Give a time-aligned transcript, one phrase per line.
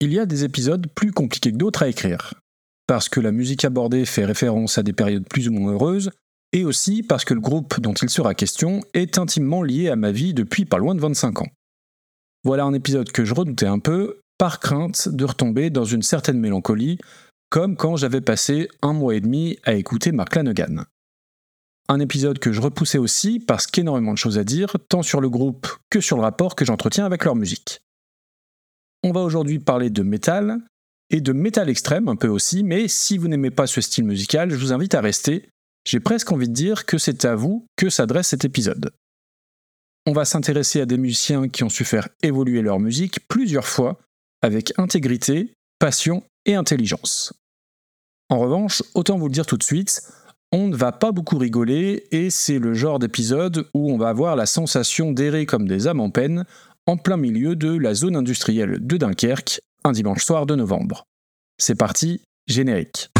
[0.00, 2.34] il y a des épisodes plus compliqués que d'autres à écrire.
[2.86, 6.10] Parce que la musique abordée fait référence à des périodes plus ou moins heureuses,
[6.52, 10.12] et aussi parce que le groupe dont il sera question est intimement lié à ma
[10.12, 11.48] vie depuis pas loin de 25 ans.
[12.44, 16.38] Voilà un épisode que je redoutais un peu, par crainte de retomber dans une certaine
[16.38, 16.98] mélancolie,
[17.50, 20.84] comme quand j'avais passé un mois et demi à écouter Mark Lanegan.
[21.88, 25.28] Un épisode que je repoussais aussi parce qu'énormément de choses à dire, tant sur le
[25.28, 27.80] groupe que sur le rapport que j'entretiens avec leur musique.
[29.02, 30.60] On va aujourd'hui parler de métal,
[31.10, 34.50] et de métal extrême un peu aussi, mais si vous n'aimez pas ce style musical,
[34.50, 35.48] je vous invite à rester.
[35.86, 38.92] J'ai presque envie de dire que c'est à vous que s'adresse cet épisode.
[40.06, 43.98] On va s'intéresser à des musiciens qui ont su faire évoluer leur musique plusieurs fois,
[44.42, 47.32] avec intégrité, passion et intelligence.
[48.28, 50.02] En revanche, autant vous le dire tout de suite,
[50.52, 54.36] on ne va pas beaucoup rigoler et c'est le genre d'épisode où on va avoir
[54.36, 56.44] la sensation d'errer comme des âmes en peine
[56.88, 61.04] en plein milieu de la zone industrielle de Dunkerque, un dimanche soir de novembre.
[61.58, 63.10] C'est parti, générique.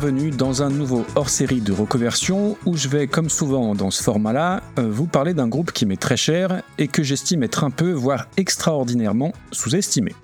[0.00, 4.62] Bienvenue dans un nouveau hors-série de reconversion où je vais, comme souvent dans ce format-là,
[4.78, 7.92] euh, vous parler d'un groupe qui m'est très cher et que j'estime être un peu,
[7.92, 10.14] voire extraordinairement, sous-estimé.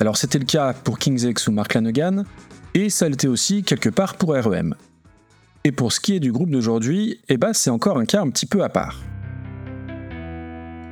[0.00, 2.24] Alors c'était le cas pour King's X ou Mark Lanegan,
[2.74, 4.74] et ça l'était aussi quelque part pour REM.
[5.64, 8.28] Et pour ce qui est du groupe d'aujourd'hui, eh ben c'est encore un cas un
[8.28, 9.00] petit peu à part.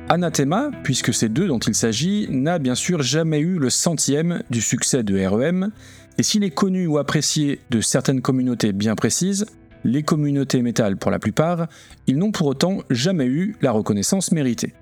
[0.09, 4.61] Anathema, puisque c'est d'eux dont il s'agit, n'a bien sûr jamais eu le centième du
[4.61, 5.71] succès de REM,
[6.17, 9.45] et s'il est connu ou apprécié de certaines communautés bien précises,
[9.83, 11.67] les communautés métal pour la plupart,
[12.07, 14.73] ils n'ont pour autant jamais eu la reconnaissance méritée.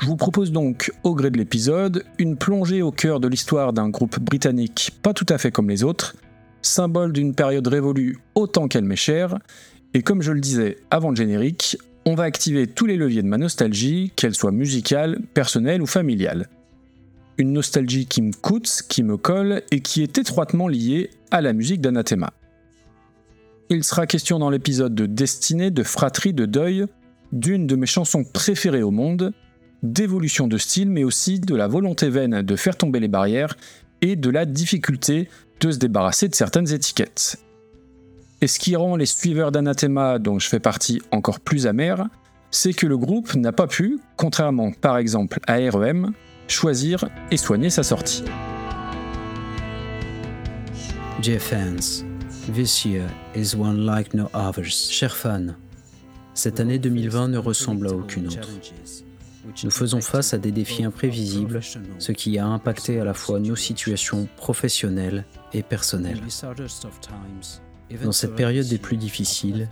[0.00, 3.88] Je vous propose donc, au gré de l'épisode, une plongée au cœur de l'histoire d'un
[3.88, 6.16] groupe britannique pas tout à fait comme les autres,
[6.60, 9.38] symbole d'une période révolue autant qu'elle m'est chère,
[9.94, 13.28] et comme je le disais avant le générique, on va activer tous les leviers de
[13.28, 16.48] ma nostalgie, qu'elle soit musicale, personnelle ou familiale
[17.38, 21.52] une nostalgie qui me coûte, qui me colle et qui est étroitement liée à la
[21.52, 22.32] musique d'Anathema.
[23.70, 26.86] Il sera question dans l'épisode de destinée, de fratrie, de deuil,
[27.32, 29.32] d'une de mes chansons préférées au monde,
[29.82, 33.56] d'évolution de style, mais aussi de la volonté vaine de faire tomber les barrières
[34.00, 35.28] et de la difficulté
[35.60, 37.38] de se débarrasser de certaines étiquettes.
[38.40, 42.06] Et ce qui rend les suiveurs d'Anathema, dont je fais partie, encore plus amers,
[42.50, 46.12] c'est que le groupe n'a pas pu, contrairement par exemple à REM,
[46.48, 48.24] choisir et soigner sa sortie.
[54.90, 55.54] Chers fans,
[56.34, 58.48] cette année 2020 ne ressemble à aucune autre.
[59.62, 61.60] Nous faisons face à des défis imprévisibles,
[61.98, 66.20] ce qui a impacté à la fois nos situations professionnelles et personnelles.
[68.02, 69.68] Dans cette période des plus difficiles,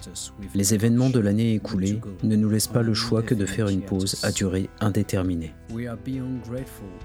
[0.54, 3.82] les événements de l'année écoulée ne nous laissent pas le choix que de faire une
[3.82, 5.54] pause à durée indéterminée.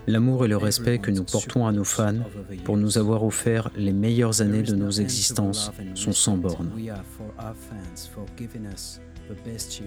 [0.07, 2.19] L'amour et le respect que nous portons à nos fans
[2.65, 6.71] pour nous avoir offert les meilleures années de nos existences sont sans bornes.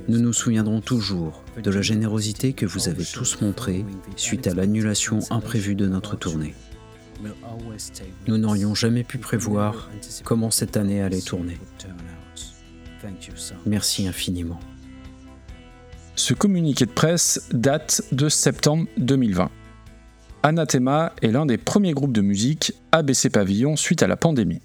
[0.09, 3.85] Nous nous souviendrons toujours de la générosité que vous avez tous montrée
[4.17, 6.55] suite à l'annulation imprévue de notre tournée.
[8.27, 9.91] Nous n'aurions jamais pu prévoir
[10.25, 11.59] comment cette année allait tourner.
[13.67, 14.61] Merci infiniment.
[16.17, 19.51] Ce communiqué de presse date de septembre 2020.
[20.43, 24.61] Anathema est l'un des premiers groupes de musique à baisser pavillon suite à la pandémie.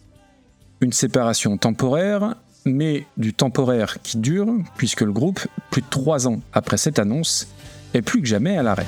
[0.81, 2.35] Une séparation temporaire,
[2.65, 5.41] mais du temporaire qui dure, puisque le groupe,
[5.71, 7.47] plus de trois ans après cette annonce,
[7.93, 8.85] est plus que jamais à l'arrêt.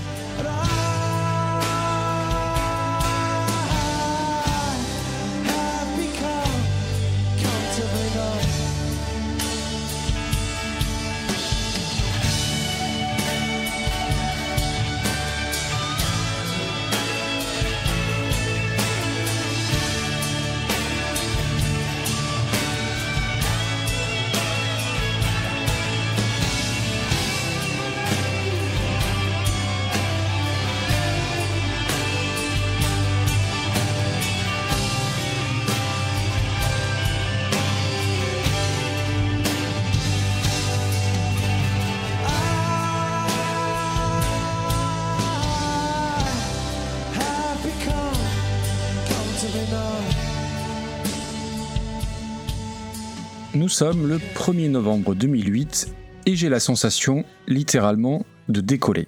[53.77, 55.93] Sommes le 1er novembre 2008
[56.25, 59.07] et j'ai la sensation, littéralement, de décoller.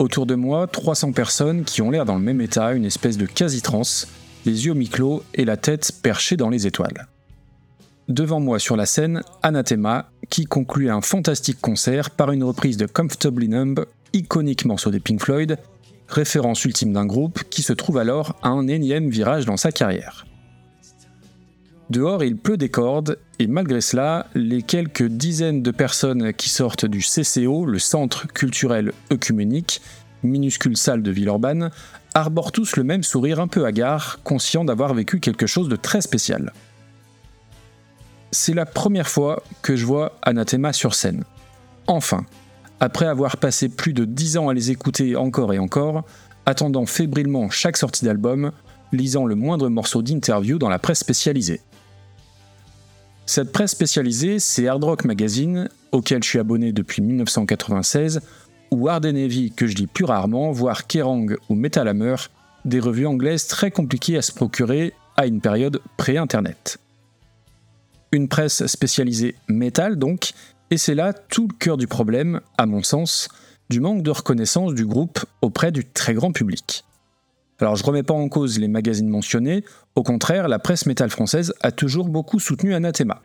[0.00, 3.26] Autour de moi, 300 personnes qui ont l'air dans le même état, une espèce de
[3.26, 4.08] quasi-trance,
[4.46, 7.06] les yeux mi-clos et la tête perchée dans les étoiles.
[8.08, 12.86] Devant moi sur la scène, Anathema, qui conclut un fantastique concert par une reprise de
[12.86, 15.56] Comfortably Numb, iconique morceau des Pink Floyd,
[16.08, 20.26] référence ultime d'un groupe qui se trouve alors à un énième virage dans sa carrière.
[21.90, 26.86] Dehors, il pleut des cordes, et malgré cela, les quelques dizaines de personnes qui sortent
[26.86, 29.82] du CCO, le Centre culturel œcuménique,
[30.22, 31.70] minuscule salle de Villeurbanne,
[32.14, 36.00] arborent tous le même sourire un peu hagard, conscients d'avoir vécu quelque chose de très
[36.00, 36.52] spécial.
[38.30, 41.24] C'est la première fois que je vois Anathema sur scène.
[41.88, 42.24] Enfin,
[42.78, 46.04] après avoir passé plus de dix ans à les écouter encore et encore,
[46.46, 48.52] attendant fébrilement chaque sortie d'album,
[48.92, 51.60] lisant le moindre morceau d'interview dans la presse spécialisée.
[53.32, 58.22] Cette presse spécialisée, c'est Hard Rock Magazine, auquel je suis abonné depuis 1996,
[58.72, 62.16] ou Hard Navy que je lis plus rarement, voire Kerrang ou Metal Hammer,
[62.64, 66.78] des revues anglaises très compliquées à se procurer à une période pré-internet.
[68.10, 70.32] Une presse spécialisée métal donc,
[70.72, 73.28] et c'est là tout le cœur du problème, à mon sens,
[73.68, 76.82] du manque de reconnaissance du groupe auprès du très grand public.
[77.60, 79.64] Alors je remets pas en cause les magazines mentionnés,
[79.94, 83.22] au contraire, la presse métal française a toujours beaucoup soutenu Anathema.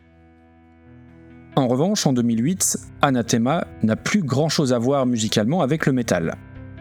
[1.56, 6.34] En revanche, en 2008, Anathema n'a plus grand-chose à voir musicalement avec le métal.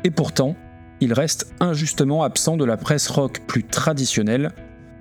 [0.03, 0.57] Et pourtant,
[0.99, 4.51] il reste injustement absent de la presse rock plus traditionnelle,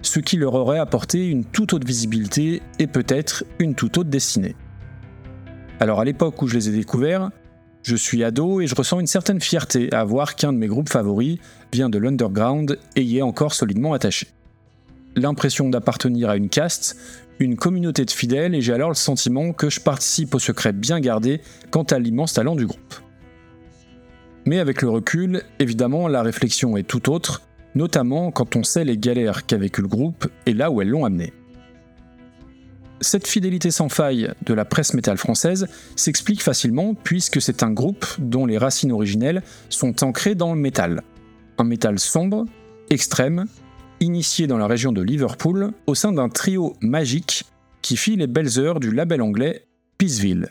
[0.02, 4.54] ce qui leur aurait apporté une toute autre visibilité et peut-être une toute autre destinée.
[5.80, 7.30] Alors à l'époque où je les ai découverts,
[7.84, 10.88] je suis ado et je ressens une certaine fierté à voir qu'un de mes groupes
[10.88, 11.38] favoris
[11.72, 14.26] vient de l'underground et y est encore solidement attaché.
[15.16, 16.96] L'impression d'appartenir à une caste,
[17.38, 20.98] une communauté de fidèles et j'ai alors le sentiment que je participe au secret bien
[20.98, 22.94] gardé quant à l'immense talent du groupe.
[24.46, 27.42] Mais avec le recul, évidemment, la réflexion est tout autre,
[27.74, 31.04] notamment quand on sait les galères qu'a vécu le groupe et là où elles l'ont
[31.04, 31.34] amené.
[33.04, 38.06] Cette fidélité sans faille de la presse métal française s'explique facilement puisque c'est un groupe
[38.18, 41.02] dont les racines originelles sont ancrées dans le métal.
[41.58, 42.46] Un métal sombre,
[42.88, 43.44] extrême,
[44.00, 47.44] initié dans la région de Liverpool au sein d'un trio magique
[47.82, 49.66] qui fit les belles heures du label anglais
[49.98, 50.48] Peaceville.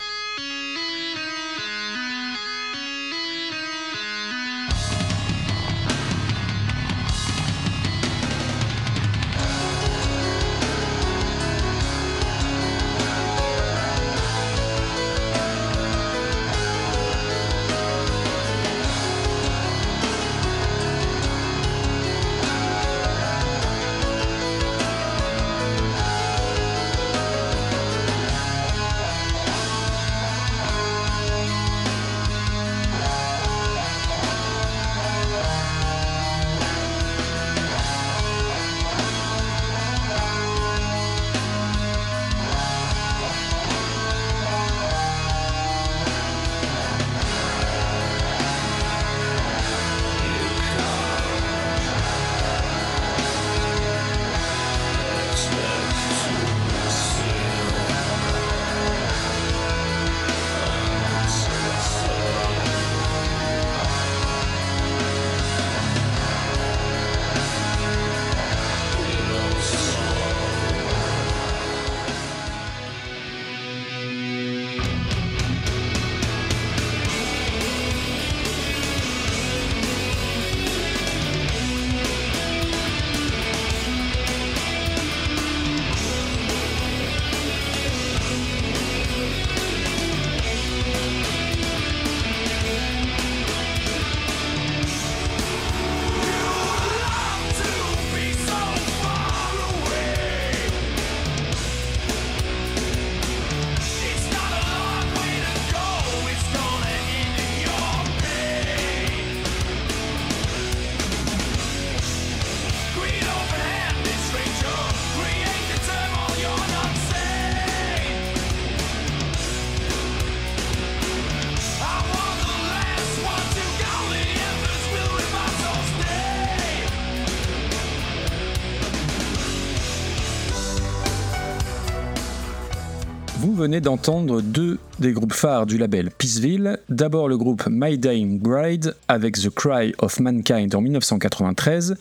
[133.63, 136.79] Venez d'entendre deux des groupes phares du label Peaceville.
[136.89, 141.95] D'abord le groupe My Dying Bride avec The Cry of Mankind en 1993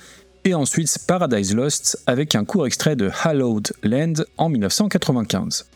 [0.45, 5.67] et ensuite Paradise Lost avec un court extrait de Hallowed Land en 1995.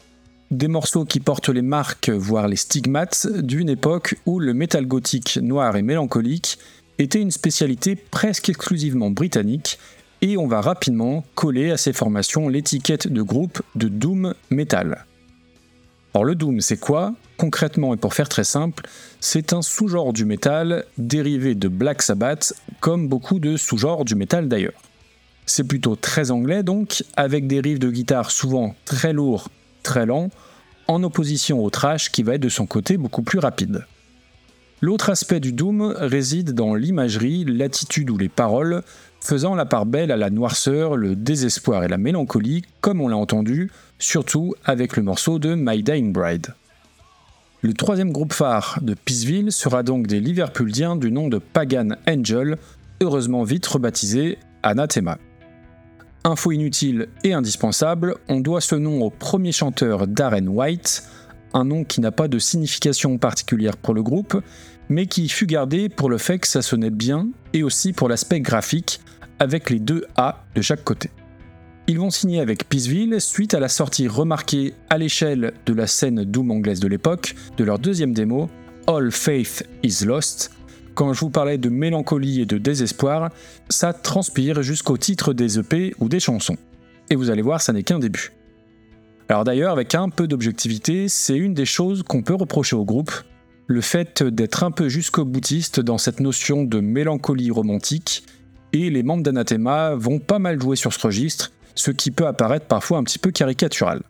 [0.50, 5.38] Des morceaux qui portent les marques, voire les stigmates, d'une époque où le métal gothique
[5.40, 6.58] noir et mélancolique
[6.98, 9.78] était une spécialité presque exclusivement britannique,
[10.20, 15.06] et on va rapidement coller à ces formations l'étiquette de groupe de Doom Metal.
[16.16, 17.12] Alors le Doom c'est quoi?
[17.36, 18.88] Concrètement et pour faire très simple,
[19.20, 24.48] c'est un sous-genre du métal dérivé de Black Sabbath, comme beaucoup de sous-genres du métal
[24.48, 24.80] d'ailleurs.
[25.44, 29.50] C'est plutôt très anglais donc, avec des riffs de guitare souvent très lourds,
[29.82, 30.30] très lents,
[30.88, 33.84] en opposition au trash qui va être de son côté beaucoup plus rapide.
[34.80, 38.82] L'autre aspect du Doom réside dans l'imagerie, l'attitude ou les paroles,
[39.20, 43.16] faisant la part belle à la noirceur, le désespoir et la mélancolie, comme on l'a
[43.16, 46.54] entendu, surtout avec le morceau de My Dying Bride.
[47.62, 52.58] Le troisième groupe phare de Peaceville sera donc des Liverpooliens du nom de Pagan Angel,
[53.00, 55.18] heureusement vite rebaptisé Anathema.
[56.24, 61.04] Info inutile et indispensable, on doit ce nom au premier chanteur Darren White,
[61.54, 64.40] un nom qui n'a pas de signification particulière pour le groupe,
[64.88, 68.40] mais qui fut gardé pour le fait que ça sonnait bien et aussi pour l'aspect
[68.40, 69.00] graphique,
[69.38, 71.08] avec les deux A de chaque côté.
[71.88, 76.24] Ils vont signer avec Peaceville suite à la sortie remarquée à l'échelle de la scène
[76.24, 78.50] Doom anglaise de l'époque de leur deuxième démo,
[78.86, 80.50] All Faith is Lost.
[80.94, 83.30] Quand je vous parlais de mélancolie et de désespoir,
[83.70, 86.56] ça transpire jusqu'au titre des EP ou des chansons.
[87.08, 88.32] Et vous allez voir, ça n'est qu'un début.
[89.30, 93.12] Alors d'ailleurs, avec un peu d'objectivité, c'est une des choses qu'on peut reprocher au groupe,
[93.66, 98.24] le fait d'être un peu jusqu'au boutiste dans cette notion de mélancolie romantique,
[98.72, 102.66] et les membres d'Anathema vont pas mal jouer sur ce registre, ce qui peut apparaître
[102.66, 104.02] parfois un petit peu caricatural.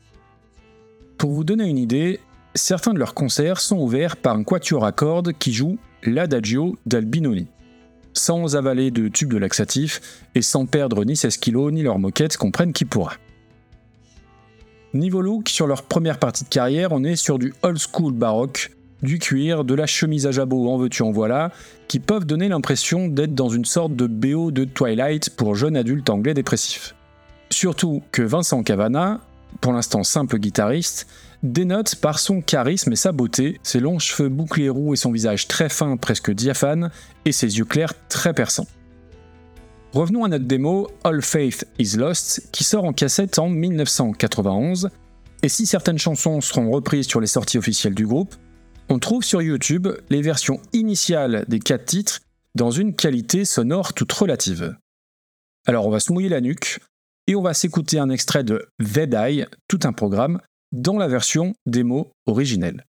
[1.19, 2.21] Pour vous donner une idée,
[2.55, 7.47] certains de leurs concerts sont ouverts par un quatuor à cordes qui joue l'Adagio d'Albinoni,
[8.13, 10.01] sans avaler de tubes de laxatif
[10.35, 13.15] et sans perdre ni 16 kilos ni leur moquette comprennent qui pourra.
[14.95, 18.71] Niveau look, sur leur première partie de carrière, on est sur du old school baroque,
[19.03, 21.53] du cuir, de la chemise à jabot en veux-tu en voilà,
[21.89, 26.11] qui peuvent donner l'impression d'être dans une sorte de BO de Twilight pour jeunes adultes
[26.11, 26.95] anglais dépressifs.
[27.51, 29.21] Surtout que Vincent Cavana,
[29.61, 31.07] pour l'instant simple guitariste,
[31.43, 35.47] dénote par son charisme et sa beauté, ses longs cheveux bouclés roux et son visage
[35.47, 36.91] très fin, presque diaphane,
[37.25, 38.67] et ses yeux clairs très perçants.
[39.93, 44.91] Revenons à notre démo All Faith is Lost, qui sort en cassette en 1991,
[45.43, 48.35] et si certaines chansons seront reprises sur les sorties officielles du groupe,
[48.89, 52.21] on trouve sur YouTube les versions initiales des quatre titres
[52.55, 54.77] dans une qualité sonore toute relative.
[55.67, 56.81] Alors on va se mouiller la nuque,
[57.27, 60.41] et on va s'écouter un extrait de Vedai, tout un programme,
[60.73, 62.86] dans la version démo originelle.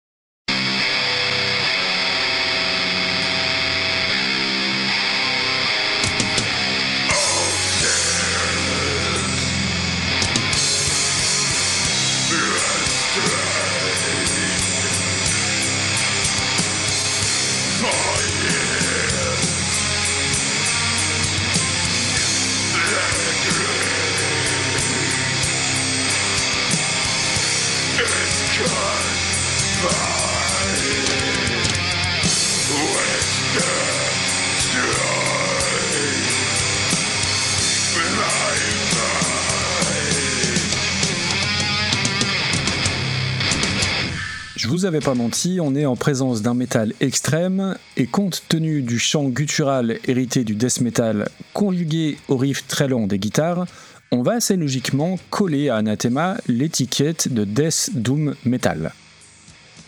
[44.77, 48.99] Vous avais pas menti, on est en présence d'un métal extrême, et compte tenu du
[48.99, 53.65] chant guttural hérité du death metal conjugué au riff très long des guitares,
[54.11, 58.93] on va assez logiquement coller à Anathema l'étiquette de Death Doom Metal.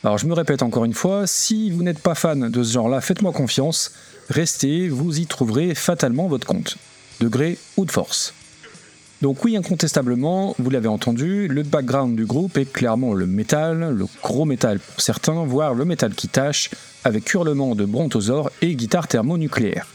[0.03, 2.99] Alors je me répète encore une fois, si vous n'êtes pas fan de ce genre-là,
[2.99, 3.91] faites-moi confiance,
[4.27, 6.77] restez, vous y trouverez fatalement votre compte,
[7.19, 8.33] de gré ou de force.
[9.21, 14.05] Donc oui, incontestablement, vous l'avez entendu, le background du groupe est clairement le métal, le
[14.23, 16.69] gros métal pour certains, voire le métal qui tâche,
[17.03, 19.87] avec hurlement de brontosaures et guitare thermonucléaire.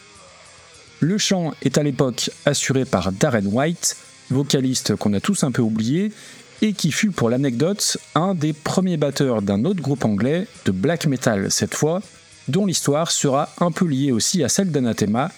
[1.01, 3.97] Le chant est à l'époque assuré par Darren White,
[4.31, 6.13] vocaliste qu'on a tous un peu oublié,
[6.61, 11.07] et qui fut pour l'anecdote un des premiers batteurs d'un autre groupe anglais, de black
[11.07, 12.03] metal cette fois,
[12.49, 15.31] dont l'histoire sera un peu liée aussi à celle d'Anathema,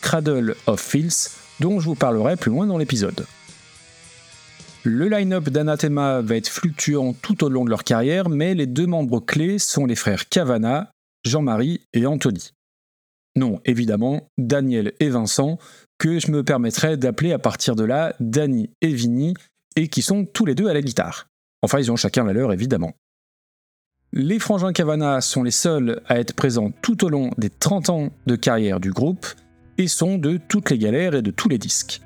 [0.00, 3.26] Cradle of Filth, dont je vous parlerai plus loin dans l'épisode.
[4.84, 8.86] Le line-up d'Anathema va être fluctuant tout au long de leur carrière, mais les deux
[8.86, 10.90] membres clés sont les frères Cavana,
[11.24, 12.50] Jean-Marie et Anthony.
[13.36, 15.58] Non, évidemment, Daniel et Vincent,
[15.98, 19.34] que je me permettrai d'appeler à partir de là Danny et Vinny,
[19.76, 21.28] et qui sont tous les deux à la guitare.
[21.62, 22.92] Enfin, ils ont chacun la leur, évidemment.
[24.12, 28.10] Les frangins Cavana sont les seuls à être présents tout au long des 30 ans
[28.26, 29.26] de carrière du groupe,
[29.78, 32.00] et sont de toutes les galères et de tous les disques.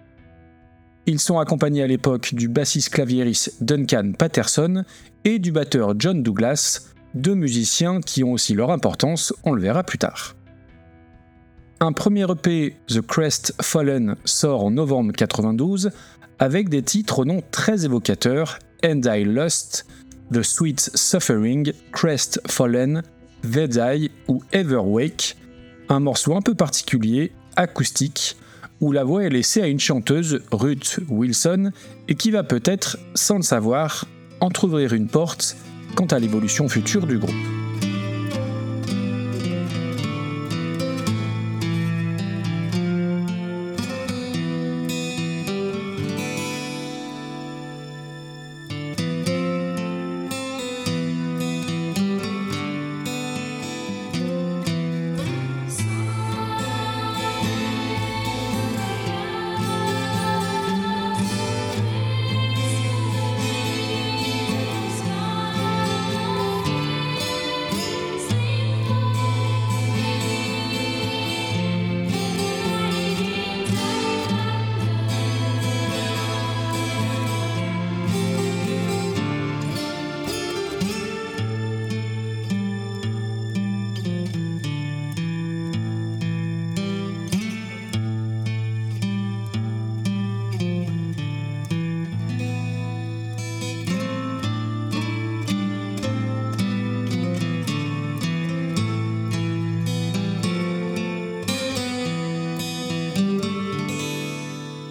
[1.06, 4.84] Ils sont accompagnés à l'époque du bassiste claviériste Duncan Patterson
[5.24, 9.84] et du batteur John Douglas, deux musiciens qui ont aussi leur importance, on le verra
[9.84, 10.36] plus tard.
[11.80, 15.90] Un premier EP, The Crest Fallen, sort en novembre 92
[16.38, 19.86] avec des titres au nom très évocateurs And I Lust,
[20.32, 23.02] The Sweet Suffering, Crest Fallen,
[23.42, 25.36] Vedai ou Everwake,
[25.88, 28.36] un morceau un peu particulier, acoustique,
[28.80, 31.72] où la voix est laissée à une chanteuse, Ruth Wilson,
[32.06, 34.06] et qui va peut-être, sans le savoir,
[34.40, 35.56] entr'ouvrir une porte
[35.94, 37.57] quant à l'évolution future du groupe.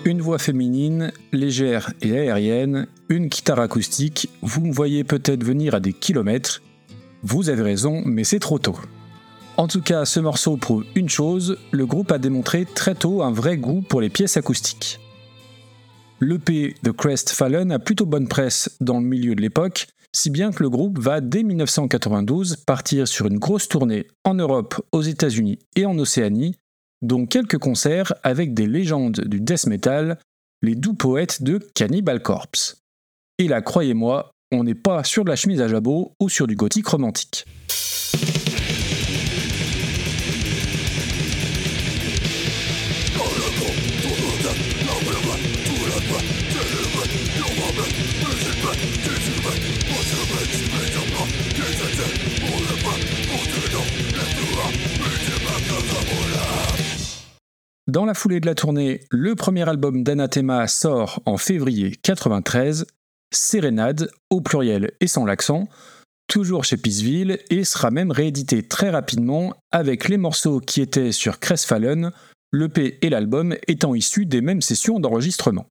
[0.07, 5.81] Une voix féminine, légère et aérienne, une guitare acoustique, vous me voyez peut-être venir à
[5.81, 6.61] des kilomètres.
[7.23, 8.79] Vous avez raison, mais c'est trop tôt.
[9.57, 13.33] En tout cas, ce morceau prouve une chose, le groupe a démontré très tôt un
[13.33, 15.01] vrai goût pour les pièces acoustiques.
[16.21, 20.53] L'EP The Crest Fallen a plutôt bonne presse dans le milieu de l'époque, si bien
[20.53, 25.59] que le groupe va dès 1992 partir sur une grosse tournée en Europe, aux États-Unis
[25.75, 26.55] et en Océanie,
[27.01, 30.17] dont quelques concerts avec des légendes du death metal,
[30.61, 32.81] les doux poètes de Cannibal Corpse.
[33.37, 36.55] Et là, croyez-moi, on n'est pas sur de la chemise à jabot ou sur du
[36.55, 37.45] gothique romantique.
[57.87, 62.85] Dans la foulée de la tournée, le premier album d'Anathema sort en février 93,
[63.33, 65.69] Sérénade, au pluriel et sans l'accent,
[66.27, 71.39] toujours chez Peaceville, et sera même réédité très rapidement avec les morceaux qui étaient sur
[71.39, 72.11] Crestfallen,
[72.51, 75.67] l'EP et l'album étant issus des mêmes sessions d'enregistrement.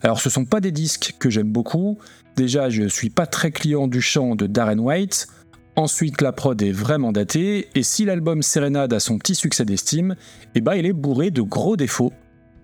[0.00, 1.98] Alors ce sont pas des disques que j'aime beaucoup,
[2.36, 5.28] déjà je suis pas très client du chant de Darren White,
[5.78, 10.16] Ensuite, la prod est vraiment datée, et si l'album Serenade a son petit succès d'estime,
[10.56, 12.12] eh ben il est bourré de gros défauts,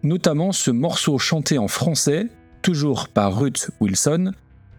[0.02, 2.26] notamment ce morceau chanté en français,
[2.60, 4.32] toujours par Ruth Wilson,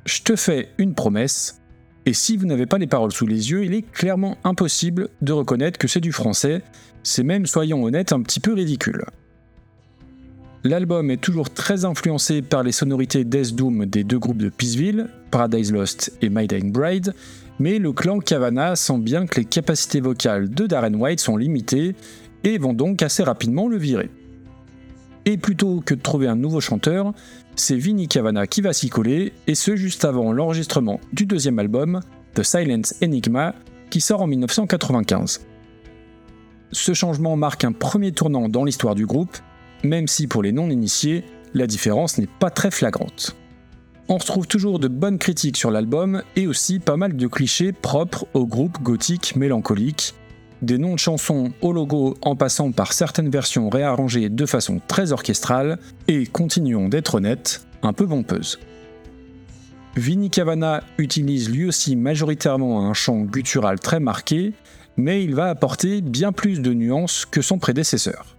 [0.06, 1.62] Je te fais une promesse,
[2.06, 5.32] et si vous n'avez pas les paroles sous les yeux, il est clairement impossible de
[5.32, 6.62] reconnaître que c'est du français,
[7.04, 9.06] c'est même, soyons honnêtes, un petit peu ridicule.
[10.66, 15.08] L'album est toujours très influencé par les sonorités Death Doom des deux groupes de Peaceville,
[15.32, 17.14] Paradise Lost et My Dying Bride,
[17.60, 21.96] mais le clan Cavana sent bien que les capacités vocales de Darren White sont limitées
[22.44, 24.10] et vont donc assez rapidement le virer.
[25.26, 27.14] Et plutôt que de trouver un nouveau chanteur,
[27.56, 32.02] c'est Vinny Cavana qui va s'y coller, et ce juste avant l'enregistrement du deuxième album,
[32.36, 33.56] The Silence Enigma,
[33.90, 35.42] qui sort en 1995.
[36.72, 39.38] Ce changement marque un premier tournant dans l'histoire du groupe,
[39.84, 43.36] même si pour les non-initiés, la différence n'est pas très flagrante.
[44.08, 48.28] On retrouve toujours de bonnes critiques sur l'album et aussi pas mal de clichés propres
[48.36, 50.14] au groupe gothique mélancolique.
[50.62, 55.12] Des noms de chansons au logo en passant par certaines versions réarrangées de façon très
[55.12, 58.60] orchestrale et, continuons d'être honnêtes, un peu pompeuses.
[59.96, 64.54] Vinny Cavana utilise lui aussi majoritairement un chant guttural très marqué,
[64.98, 68.36] mais il va apporter bien plus de nuances que son prédécesseur.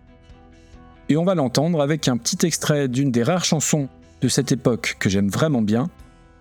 [1.09, 3.89] Et on va l'entendre avec un petit extrait d'une des rares chansons
[4.27, 5.89] de cette époque que j'aime vraiment bien,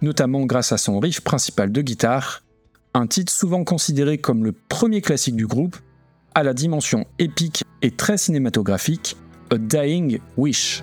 [0.01, 2.41] notamment grâce à son riff principal de guitare,
[2.95, 5.77] un titre souvent considéré comme le premier classique du groupe,
[6.33, 9.17] à la dimension épique et très cinématographique,
[9.51, 10.81] A Dying Wish.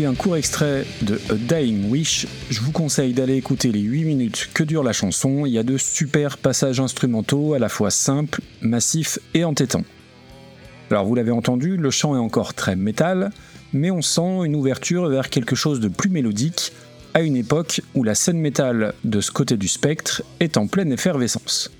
[0.00, 2.26] Un court extrait de A Dying Wish.
[2.50, 5.44] Je vous conseille d'aller écouter les 8 minutes que dure la chanson.
[5.44, 9.84] Il y a de super passages instrumentaux à la fois simples, massifs et entêtants.
[10.90, 13.30] Alors vous l'avez entendu, le chant est encore très métal,
[13.72, 16.72] mais on sent une ouverture vers quelque chose de plus mélodique,
[17.14, 20.90] à une époque où la scène métal de ce côté du spectre est en pleine
[20.90, 21.70] effervescence.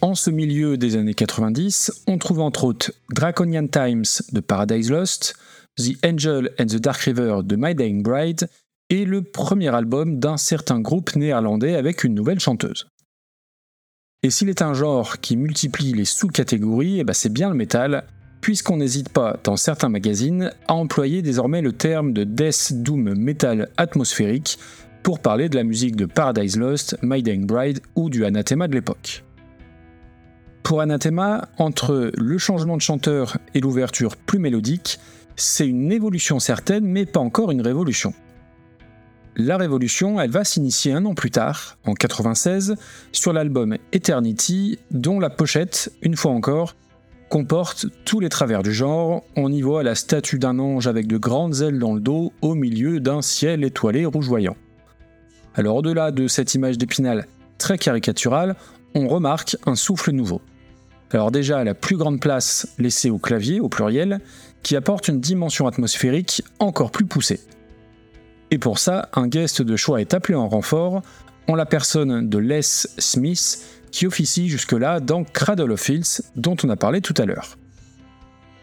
[0.00, 5.34] En ce milieu des années 90, on trouve entre autres Draconian Times de Paradise Lost,
[5.76, 8.48] The Angel and the Dark River de My Dying Bride
[8.90, 12.86] et le premier album d'un certain groupe néerlandais avec une nouvelle chanteuse.
[14.22, 18.04] Et s'il est un genre qui multiplie les sous-catégories, eh ben, c'est bien le métal,
[18.40, 23.68] puisqu'on n'hésite pas, dans certains magazines, à employer désormais le terme de Death Doom Metal
[23.76, 24.58] atmosphérique
[25.02, 28.74] pour parler de la musique de Paradise Lost, My Dying Bride ou du Anathema de
[28.74, 29.24] l'époque.
[30.62, 34.98] Pour Anathema, entre le changement de chanteur et l'ouverture plus mélodique,
[35.36, 38.12] c'est une évolution certaine, mais pas encore une révolution.
[39.36, 42.76] La révolution, elle va s'initier un an plus tard, en 96,
[43.10, 46.76] sur l'album Eternity, dont la pochette, une fois encore,
[47.30, 49.24] comporte tous les travers du genre.
[49.34, 52.54] On y voit la statue d'un ange avec de grandes ailes dans le dos au
[52.54, 54.56] milieu d'un ciel étoilé rougeoyant.
[55.56, 57.26] Alors au-delà de cette image d'épinal
[57.58, 58.54] très caricaturale,
[58.94, 60.42] on remarque un souffle nouveau.
[61.14, 64.18] Alors déjà la plus grande place laissée au clavier, au pluriel,
[64.64, 67.38] qui apporte une dimension atmosphérique encore plus poussée.
[68.50, 71.02] Et pour ça, un guest de choix est appelé en renfort,
[71.46, 76.68] en la personne de Les Smith, qui officie jusque-là dans Cradle of Fields, dont on
[76.68, 77.58] a parlé tout à l'heure.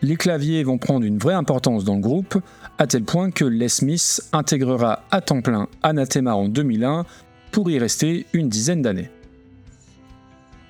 [0.01, 2.37] Les claviers vont prendre une vraie importance dans le groupe,
[2.77, 7.05] à tel point que Les Smith intégrera à temps plein Anathema en 2001
[7.51, 9.09] pour y rester une dizaine d'années.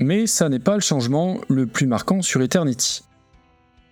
[0.02, 3.04] Mais ça n'est pas le changement le plus marquant sur Eternity.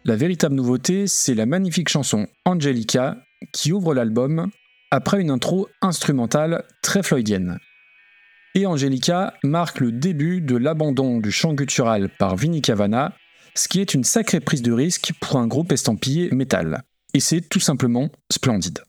[0.05, 3.17] La véritable nouveauté, c'est la magnifique chanson Angelica
[3.53, 4.49] qui ouvre l'album
[4.89, 7.59] après une intro instrumentale très floydienne.
[8.55, 13.13] Et Angelica marque le début de l'abandon du chant guttural par Vinnie Cavana,
[13.53, 16.81] ce qui est une sacrée prise de risque pour un groupe estampillé métal.
[17.13, 18.79] Et c'est tout simplement splendide.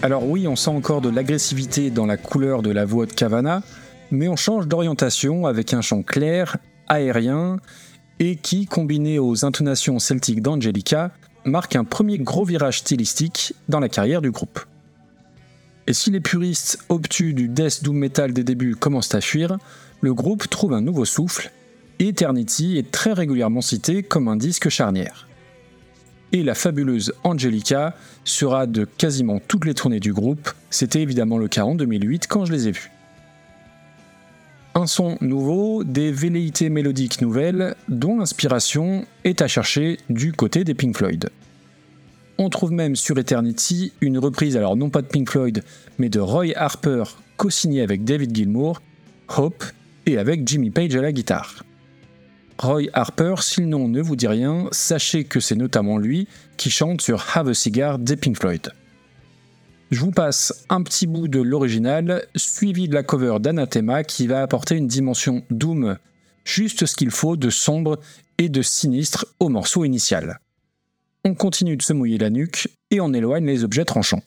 [0.00, 3.62] Alors oui, on sent encore de l'agressivité dans la couleur de la voix de Cavana,
[4.12, 6.56] mais on change d'orientation avec un chant clair,
[6.86, 7.56] aérien,
[8.20, 11.10] et qui, combiné aux intonations celtiques d'Angelica,
[11.44, 14.60] marque un premier gros virage stylistique dans la carrière du groupe.
[15.88, 19.58] Et si les puristes obtus du death doom metal des débuts commencent à fuir,
[20.00, 21.50] le groupe trouve un nouveau souffle,
[21.98, 25.27] et Eternity est très régulièrement cité comme un disque charnière
[26.32, 30.50] et la fabuleuse Angelica sera de quasiment toutes les tournées du groupe.
[30.70, 32.90] C'était évidemment le cas en 2008 quand je les ai vus.
[34.74, 40.74] Un son nouveau, des velléités mélodiques nouvelles, dont l'inspiration est à chercher du côté des
[40.74, 41.30] Pink Floyd.
[42.38, 45.64] On trouve même sur Eternity une reprise, alors non pas de Pink Floyd,
[45.98, 47.02] mais de Roy Harper,
[47.36, 48.80] co-signé avec David Gilmour,
[49.36, 49.64] Hope
[50.06, 51.64] et avec Jimmy Page à la guitare.
[52.58, 56.70] Roy Harper, si le nom ne vous dit rien, sachez que c'est notamment lui qui
[56.70, 58.72] chante sur Have a Cigar des Pink Floyd.
[59.92, 64.42] Je vous passe un petit bout de l'original, suivi de la cover d'Anathema qui va
[64.42, 65.98] apporter une dimension doom,
[66.44, 68.00] juste ce qu'il faut de sombre
[68.38, 70.40] et de sinistre au morceau initial.
[71.24, 74.22] On continue de se mouiller la nuque et on éloigne les objets tranchants.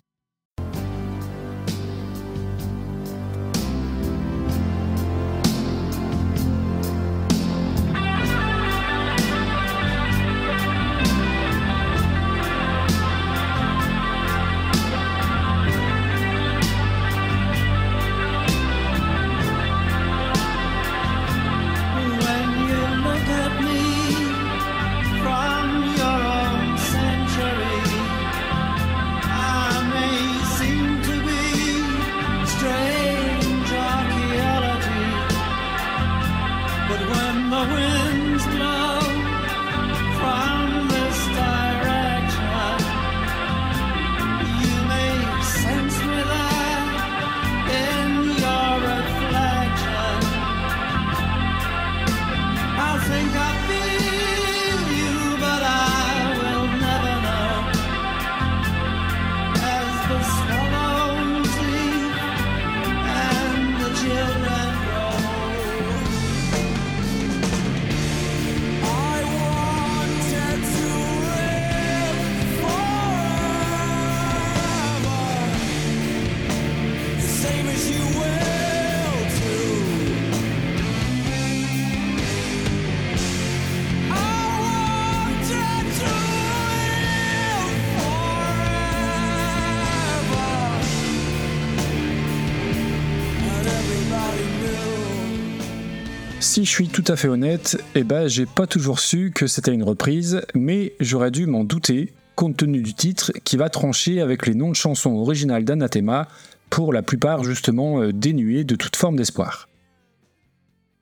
[96.62, 99.74] Si je suis tout à fait honnête, eh ben j'ai pas toujours su que c'était
[99.74, 104.46] une reprise, mais j'aurais dû m'en douter, compte tenu du titre qui va trancher avec
[104.46, 106.28] les noms de chansons originales d'Anathema,
[106.70, 109.70] pour la plupart justement euh, dénués de toute forme d'espoir.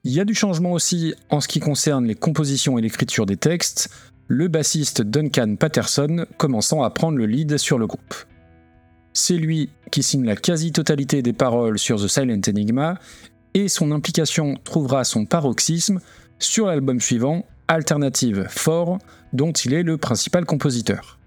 [0.05, 3.35] Il y a du changement aussi en ce qui concerne les compositions et l'écriture des
[3.35, 3.89] textes,
[4.29, 8.15] le bassiste Duncan Patterson commençant à prendre le lead sur le groupe.
[9.11, 12.97] C'est lui qui signe la quasi-totalité des paroles sur The Silent Enigma
[13.53, 15.99] et son implication trouvera son paroxysme
[16.39, 18.97] sur l'album suivant, Alternative 4,
[19.33, 21.19] dont il est le principal compositeur.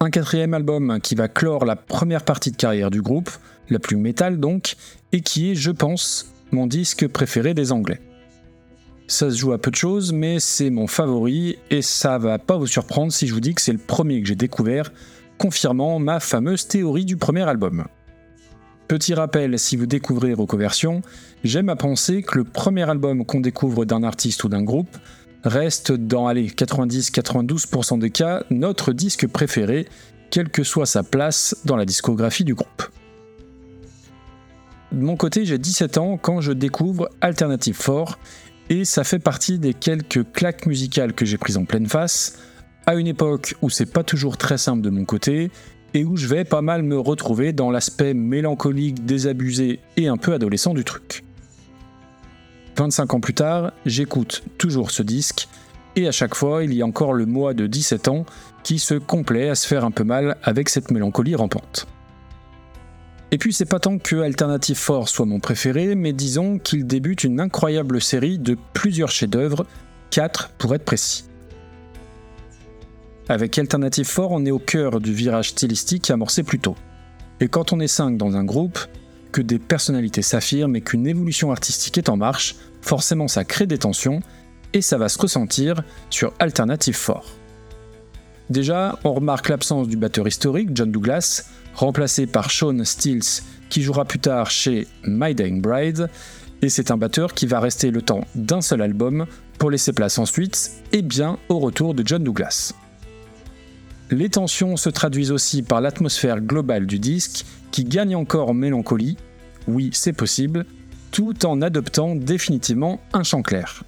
[0.00, 3.30] Un quatrième album qui va clore la première partie de carrière du groupe,
[3.70, 4.76] la plus métal donc,
[5.12, 8.00] et qui est, je pense, mon disque préféré des Anglais.
[9.08, 12.56] Ça se joue à peu de choses, mais c'est mon favori, et ça va pas
[12.56, 14.92] vous surprendre si je vous dis que c'est le premier que j'ai découvert,
[15.38, 17.86] confirmant ma fameuse théorie du premier album.
[18.88, 21.02] Petit rappel, si vous découvrez Recoversion,
[21.42, 24.96] j'aime à penser que le premier album qu'on découvre d'un artiste ou d'un groupe
[25.42, 29.88] reste dans 90-92% des cas notre disque préféré,
[30.30, 32.84] quelle que soit sa place dans la discographie du groupe.
[34.92, 38.18] De mon côté, j'ai 17 ans quand je découvre Alternative 4
[38.70, 42.38] et ça fait partie des quelques claques musicales que j'ai prises en pleine face,
[42.86, 45.50] à une époque où c'est pas toujours très simple de mon côté,
[45.96, 50.34] et où je vais pas mal me retrouver dans l'aspect mélancolique, désabusé et un peu
[50.34, 51.24] adolescent du truc.
[52.76, 55.48] 25 ans plus tard, j'écoute toujours ce disque,
[55.96, 58.26] et à chaque fois, il y a encore le mois de 17 ans
[58.62, 61.86] qui se complaît à se faire un peu mal avec cette mélancolie rampante.
[63.30, 67.24] Et puis c'est pas tant que Alternative Force soit mon préféré, mais disons qu'il débute
[67.24, 69.64] une incroyable série de plusieurs chefs-d'œuvre,
[70.10, 71.25] 4 pour être précis.
[73.28, 76.76] Avec Alternative 4, on est au cœur du virage stylistique amorcé plus tôt.
[77.40, 78.78] Et quand on est 5 dans un groupe,
[79.32, 83.78] que des personnalités s'affirment et qu'une évolution artistique est en marche, forcément ça crée des
[83.78, 84.20] tensions,
[84.72, 87.22] et ça va se ressentir sur Alternative 4.
[88.48, 94.04] Déjà, on remarque l'absence du batteur historique, John Douglas, remplacé par Sean Stills, qui jouera
[94.04, 96.08] plus tard chez My Dying Bride,
[96.62, 99.26] et c'est un batteur qui va rester le temps d'un seul album
[99.58, 102.72] pour laisser place ensuite, et bien au retour de John Douglas.
[104.10, 109.16] Les tensions se traduisent aussi par l'atmosphère globale du disque, qui gagne encore en mélancolie,
[109.66, 110.64] oui c'est possible,
[111.10, 113.82] tout en adoptant définitivement un chant clair.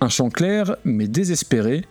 [0.00, 1.84] Un chant clair, mais désespéré,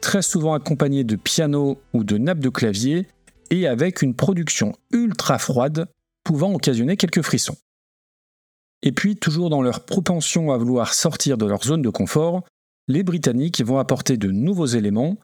[0.00, 3.08] très souvent accompagné de piano ou de nappes de clavier,
[3.50, 5.88] et avec une production ultra froide,
[6.22, 7.56] pouvant occasionner quelques frissons.
[8.82, 12.44] Et puis, toujours dans leur propension à vouloir sortir de leur zone de confort,
[12.86, 15.16] les Britanniques vont apporter de nouveaux éléments,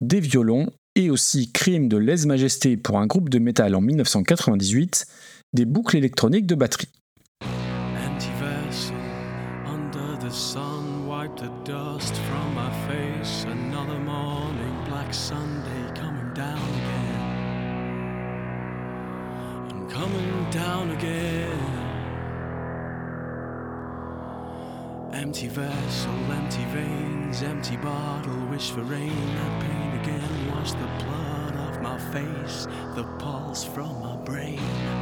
[0.00, 5.06] des violons et aussi Crime de lèse-majesté pour un groupe de métal en 1998,
[5.52, 6.88] des boucles électroniques de batterie.
[19.92, 21.58] coming down again.
[25.12, 30.41] Empty vessel, empty veins, empty bottle, wish for rain, not pain again.
[30.70, 34.60] The blood off my face, the pulse from my brain,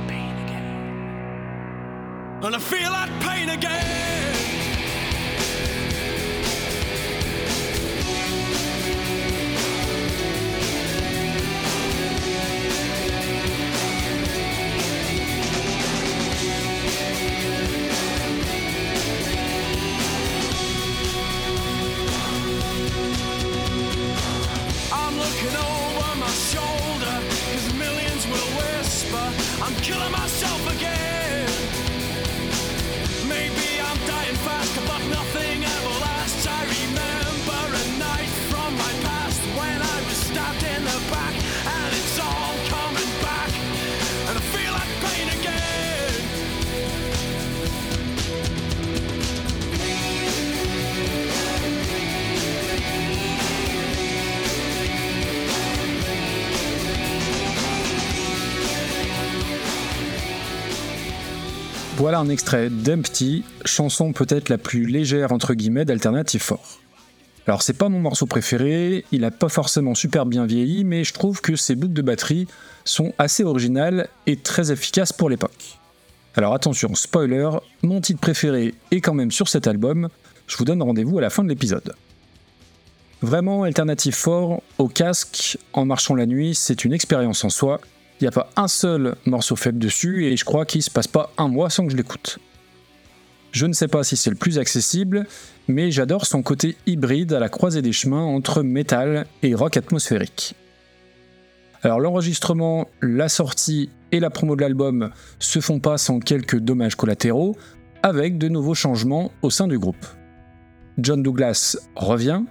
[0.09, 2.41] pain again.
[2.43, 4.40] And I feel that pain again.
[29.91, 31.00] killing myself again.
[62.01, 66.59] Voilà un extrait d'Empty, chanson peut-être la plus légère entre guillemets d'Alternative 4.
[67.47, 71.13] Alors c'est pas mon morceau préféré, il a pas forcément super bien vieilli, mais je
[71.13, 72.49] trouve que ces boucles de batterie
[72.87, 75.79] sont assez originales et très efficaces pour l'époque.
[76.37, 77.51] Alors attention, spoiler,
[77.83, 80.09] mon titre préféré est quand même sur cet album,
[80.47, 81.93] je vous donne rendez-vous à la fin de l'épisode.
[83.21, 87.79] Vraiment, Alternative 4, au casque, en marchant la nuit, c'est une expérience en soi,
[88.21, 91.07] il n'y a pas un seul morceau faible dessus et je crois qu'il se passe
[91.07, 92.39] pas un mois sans que je l'écoute.
[93.53, 95.27] Je ne sais pas si c'est le plus accessible,
[95.69, 100.55] mais j'adore son côté hybride à la croisée des chemins entre métal et rock atmosphérique.
[101.83, 106.95] Alors l'enregistrement, la sortie et la promo de l'album se font pas sans quelques dommages
[106.95, 107.57] collatéraux,
[108.03, 110.07] avec de nouveaux changements au sein du groupe.
[110.99, 112.43] John Douglas revient,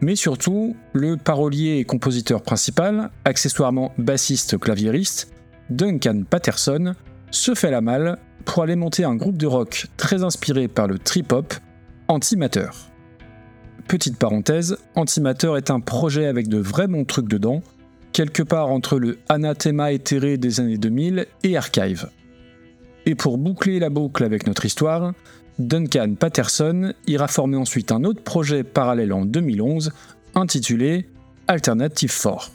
[0.00, 5.32] mais surtout le parolier et compositeur principal, accessoirement bassiste claviériste,
[5.70, 6.94] Duncan Patterson,
[7.30, 10.98] se fait la malle pour aller monter un groupe de rock très inspiré par le
[10.98, 11.54] trip-hop,
[12.08, 12.68] Antimatter.
[13.88, 17.62] Petite parenthèse, Antimatter est un projet avec de vrais bons trucs dedans,
[18.12, 22.08] quelque part entre le anathema éthéré des années 2000 et Archive.
[23.04, 25.12] Et pour boucler la boucle avec notre histoire,
[25.58, 29.90] Duncan Patterson ira former ensuite un autre projet parallèle en 2011
[30.34, 31.08] intitulé
[31.48, 32.50] Alternative 4.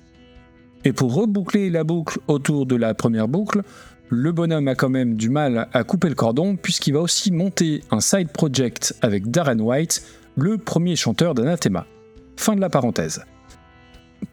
[0.86, 3.64] Et pour reboucler la boucle autour de la première boucle,
[4.10, 7.82] le bonhomme a quand même du mal à couper le cordon puisqu'il va aussi monter
[7.90, 10.04] un side project avec Darren White,
[10.36, 11.88] le premier chanteur d'Anathema.
[12.38, 13.24] Fin de la parenthèse.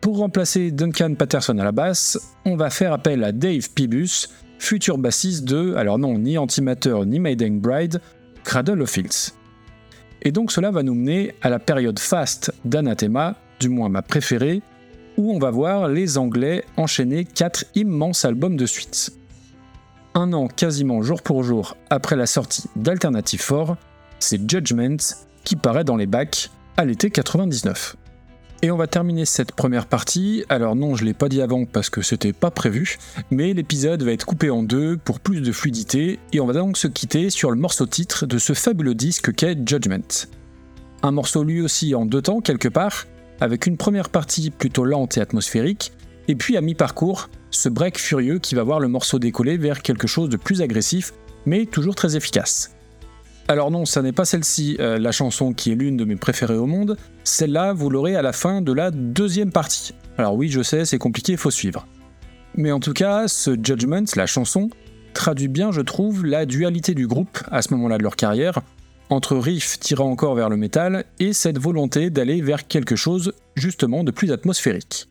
[0.02, 4.98] Pour remplacer Duncan Patterson à la basse, on va faire appel à Dave Pibus, futur
[4.98, 8.00] bassiste de, alors non, ni Antimatter ni Maiden Bride,
[8.48, 9.34] Cradle of Filth.
[10.22, 14.62] Et donc cela va nous mener à la période fast d'Anathema, du moins ma préférée,
[15.18, 19.10] où on va voir les Anglais enchaîner quatre immenses albums de suite.
[20.14, 23.76] Un an quasiment jour pour jour après la sortie d'Alternative 4,
[24.18, 24.96] c'est Judgment
[25.44, 27.97] qui paraît dans les bacs à l'été 99.
[28.60, 30.44] Et on va terminer cette première partie.
[30.48, 32.98] Alors non, je l'ai pas dit avant parce que c'était pas prévu,
[33.30, 36.76] mais l'épisode va être coupé en deux pour plus de fluidité et on va donc
[36.76, 40.26] se quitter sur le morceau titre de ce fabuleux disque qu'est Judgment.
[41.04, 43.06] Un morceau lui aussi en deux temps quelque part,
[43.40, 45.92] avec une première partie plutôt lente et atmosphérique,
[46.26, 50.08] et puis à mi-parcours, ce break furieux qui va voir le morceau décoller vers quelque
[50.08, 51.12] chose de plus agressif,
[51.46, 52.72] mais toujours très efficace.
[53.50, 56.58] Alors non, ça n'est pas celle-ci, euh, la chanson qui est l'une de mes préférées
[56.58, 56.98] au monde.
[57.28, 59.92] Celle-là, vous l'aurez à la fin de la deuxième partie.
[60.16, 61.86] Alors oui, je sais, c'est compliqué, il faut suivre.
[62.54, 64.70] Mais en tout cas, ce Judgment, la chanson,
[65.12, 68.60] traduit bien, je trouve, la dualité du groupe à ce moment-là de leur carrière,
[69.10, 74.04] entre riff tirant encore vers le métal et cette volonté d'aller vers quelque chose justement
[74.04, 75.06] de plus atmosphérique.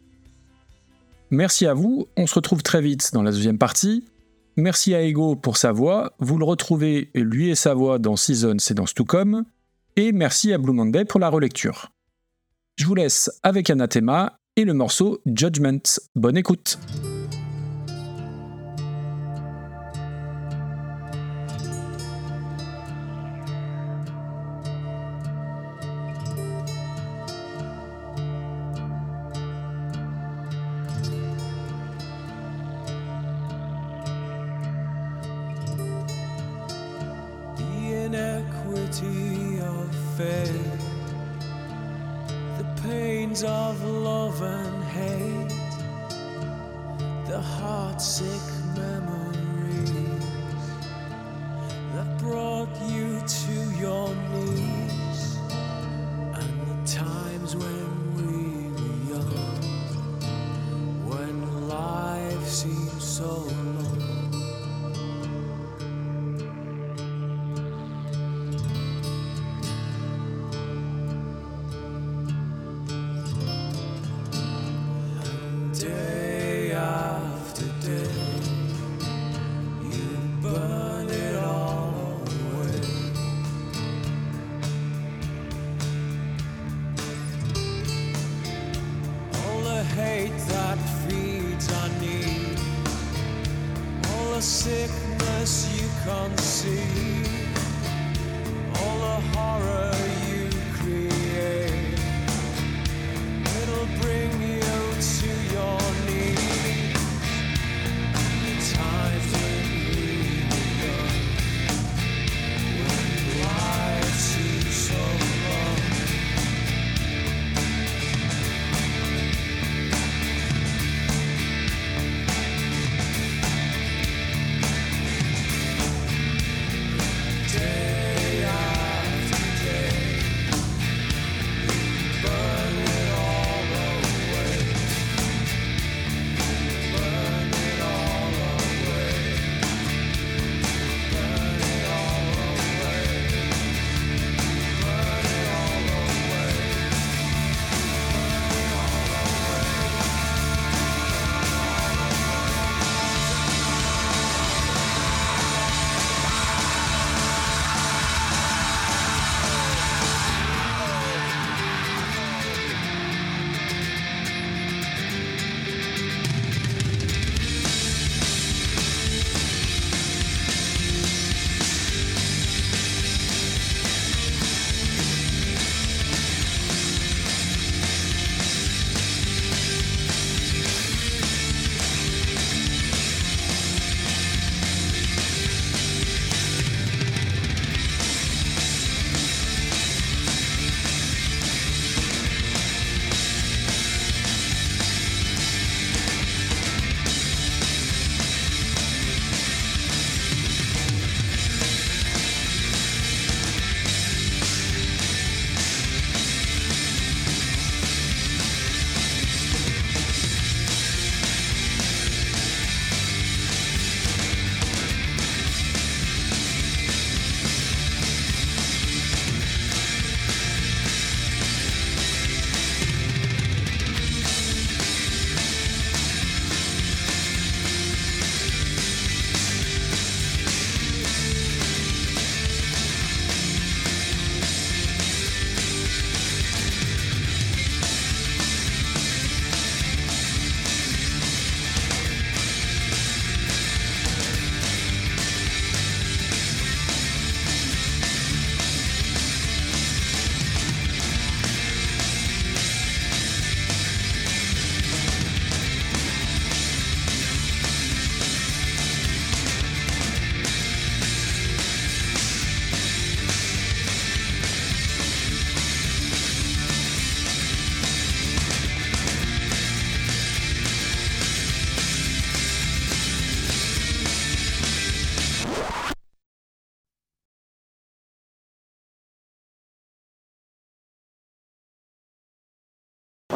[1.30, 4.06] Merci à vous, on se retrouve très vite dans la deuxième partie.
[4.56, 6.14] Merci à Ego pour sa voix.
[6.18, 9.46] Vous le retrouvez, lui et sa voix, dans Seasons et dans Stucom.
[9.98, 11.92] Et merci à Blue Monday pour la relecture.
[12.78, 15.82] Je vous laisse avec Anathema et le morceau Judgment.
[16.16, 16.78] Bonne écoute!
[75.80, 76.17] Day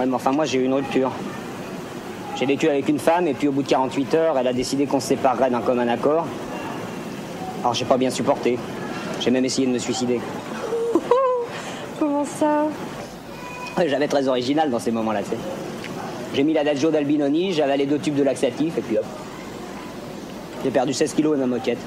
[0.02, 1.12] Ouais, mais enfin, moi, j'ai eu une rupture.
[2.36, 4.88] J'ai vécu avec une femme, et puis au bout de 48 heures, elle a décidé
[4.88, 6.26] qu'on se séparerait d'un commun accord.
[7.60, 8.58] Alors, j'ai pas bien supporté.
[9.20, 10.20] J'ai même essayé de me suicider.
[12.00, 12.64] Comment ça?
[13.78, 15.38] Ouais, J'avais très original dans ces moments-là, tu sais.
[16.34, 19.06] J'ai mis l'adagio d'Albinoni, j'ai avalé deux tubes de laxatif, et puis hop.
[20.64, 21.78] J'ai perdu 16 kilos et ma moquette.